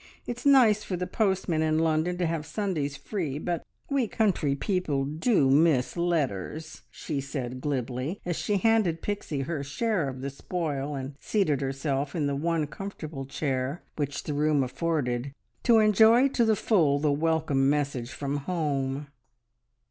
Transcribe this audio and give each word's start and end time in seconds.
It's 0.25 0.47
nice 0.47 0.83
for 0.83 0.97
the 0.97 1.05
postmen 1.05 1.61
in 1.61 1.77
London 1.77 2.17
to 2.17 2.25
have 2.25 2.43
Sundays 2.47 2.97
free, 2.97 3.37
but 3.37 3.63
we 3.87 4.07
country 4.07 4.55
people 4.55 5.05
do 5.05 5.47
miss 5.51 5.95
letters," 5.95 6.81
she 6.89 7.21
said 7.21 7.61
glibly, 7.61 8.19
as 8.25 8.35
she 8.35 8.57
handed 8.57 9.03
Pixie 9.03 9.41
her 9.41 9.63
share 9.63 10.09
of 10.09 10.21
the 10.21 10.31
spoil, 10.31 10.95
and 10.95 11.13
seated 11.19 11.61
herself 11.61 12.15
in 12.15 12.25
the 12.25 12.35
one 12.35 12.65
comfortable 12.65 13.25
chair 13.27 13.83
which 13.95 14.23
the 14.23 14.33
room 14.33 14.63
afforded, 14.63 15.35
to 15.61 15.77
enjoy 15.77 16.27
to 16.29 16.45
the 16.45 16.55
full 16.55 16.97
the 16.97 17.11
welcome 17.11 17.69
message 17.69 18.09
from 18.11 18.37
home. 18.37 19.05